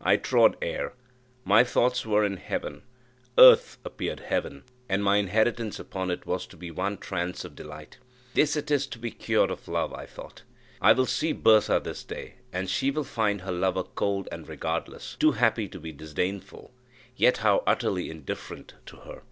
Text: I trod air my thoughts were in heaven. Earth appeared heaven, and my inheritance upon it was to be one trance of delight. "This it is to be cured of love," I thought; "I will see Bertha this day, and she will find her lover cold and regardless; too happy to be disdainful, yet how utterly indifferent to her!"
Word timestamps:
I 0.00 0.16
trod 0.16 0.56
air 0.60 0.94
my 1.44 1.62
thoughts 1.62 2.04
were 2.04 2.24
in 2.24 2.38
heaven. 2.38 2.82
Earth 3.38 3.78
appeared 3.84 4.18
heaven, 4.18 4.64
and 4.88 5.04
my 5.04 5.18
inheritance 5.18 5.78
upon 5.78 6.10
it 6.10 6.26
was 6.26 6.44
to 6.48 6.56
be 6.56 6.72
one 6.72 6.98
trance 6.98 7.44
of 7.44 7.54
delight. 7.54 7.98
"This 8.34 8.56
it 8.56 8.72
is 8.72 8.88
to 8.88 8.98
be 8.98 9.12
cured 9.12 9.48
of 9.48 9.68
love," 9.68 9.94
I 9.94 10.06
thought; 10.06 10.42
"I 10.80 10.92
will 10.92 11.06
see 11.06 11.32
Bertha 11.32 11.78
this 11.84 12.02
day, 12.02 12.34
and 12.52 12.68
she 12.68 12.90
will 12.90 13.04
find 13.04 13.42
her 13.42 13.52
lover 13.52 13.84
cold 13.84 14.28
and 14.32 14.48
regardless; 14.48 15.14
too 15.20 15.30
happy 15.30 15.68
to 15.68 15.78
be 15.78 15.92
disdainful, 15.92 16.72
yet 17.14 17.36
how 17.36 17.62
utterly 17.64 18.10
indifferent 18.10 18.74
to 18.86 18.96
her!" 18.96 19.22